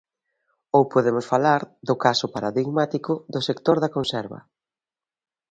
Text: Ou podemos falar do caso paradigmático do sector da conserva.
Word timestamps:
Ou 0.77 0.83
podemos 0.93 1.25
falar 1.33 1.61
do 1.87 1.95
caso 2.05 2.25
paradigmático 2.35 3.13
do 3.33 3.41
sector 3.47 3.77
da 3.83 3.93
conserva. 3.95 4.39